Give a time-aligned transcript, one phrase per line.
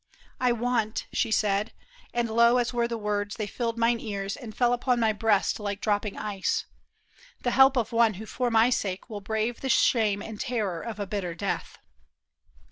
[0.41, 1.73] "I want," she said—
[2.11, 5.59] And low as were the words they filled mine ears And fell upon my breast
[5.59, 6.65] like dropping ice,''
[7.43, 10.99] The help of one who for my sake will brave The shame and terror of
[10.99, 11.77] a bitter death."